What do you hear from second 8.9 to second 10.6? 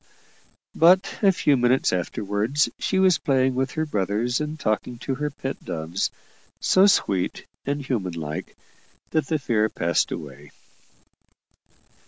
that the fear passed away.